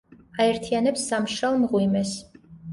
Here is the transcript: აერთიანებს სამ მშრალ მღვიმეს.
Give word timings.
აერთიანებს 0.45 1.05
სამ 1.11 1.29
მშრალ 1.29 1.61
მღვიმეს. 1.67 2.19